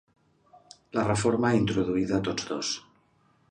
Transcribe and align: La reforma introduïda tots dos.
La 0.99 1.03
reforma 1.09 1.53
introduïda 1.59 2.21
tots 2.31 2.51
dos. 2.53 2.75